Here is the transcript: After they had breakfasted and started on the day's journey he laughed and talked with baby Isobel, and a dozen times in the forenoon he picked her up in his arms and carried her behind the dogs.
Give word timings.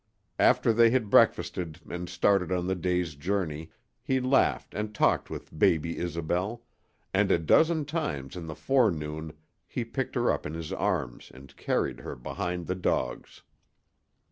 After 0.39 0.73
they 0.73 0.89
had 0.89 1.11
breakfasted 1.11 1.79
and 1.87 2.09
started 2.09 2.51
on 2.51 2.65
the 2.65 2.73
day's 2.73 3.13
journey 3.13 3.69
he 4.01 4.19
laughed 4.19 4.73
and 4.73 4.95
talked 4.95 5.29
with 5.29 5.55
baby 5.55 5.99
Isobel, 5.99 6.63
and 7.13 7.29
a 7.31 7.37
dozen 7.37 7.85
times 7.85 8.35
in 8.35 8.47
the 8.47 8.55
forenoon 8.55 9.33
he 9.67 9.85
picked 9.85 10.15
her 10.15 10.31
up 10.31 10.47
in 10.47 10.55
his 10.55 10.73
arms 10.73 11.29
and 11.31 11.55
carried 11.55 11.99
her 11.99 12.15
behind 12.15 12.65
the 12.65 12.73
dogs. 12.73 13.43